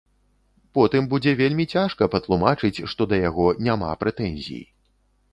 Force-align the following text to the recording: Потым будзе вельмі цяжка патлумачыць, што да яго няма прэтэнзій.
Потым 0.75 1.09
будзе 1.09 1.33
вельмі 1.41 1.65
цяжка 1.73 2.07
патлумачыць, 2.15 2.83
што 2.93 3.07
да 3.11 3.19
яго 3.27 3.45
няма 3.67 3.91
прэтэнзій. 4.05 4.63